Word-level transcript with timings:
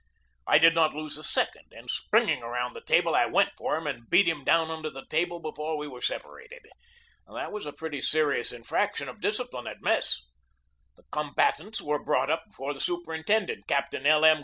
I 0.47 0.57
did 0.57 0.73
not 0.73 0.95
lose 0.95 1.15
a 1.19 1.23
second, 1.23 1.67
and, 1.73 1.87
spring 1.91 2.27
ing 2.27 2.41
around 2.41 2.73
the 2.73 2.81
table, 2.81 3.13
I 3.13 3.27
went 3.27 3.51
for 3.55 3.77
him 3.77 3.85
and 3.85 4.09
beat 4.09 4.27
him 4.27 4.43
down 4.43 4.71
under 4.71 4.89
the 4.89 5.05
table 5.11 5.39
before 5.39 5.77
we 5.77 5.87
were 5.87 6.01
separated. 6.01 6.61
That 7.31 7.51
was 7.51 7.67
a 7.67 7.71
pretty 7.71 8.01
serious 8.01 8.51
infraction 8.51 9.07
of 9.07 9.21
discipline 9.21 9.67
at 9.67 9.83
mess. 9.83 10.19
The 10.97 11.03
combatants 11.11 11.83
were 11.83 12.03
brought 12.03 12.31
up 12.31 12.45
before 12.47 12.73
the 12.73 12.81
super 12.81 13.13
intendent, 13.13 13.67
Captain 13.67 14.07
L. 14.07 14.25
M. 14.25 14.39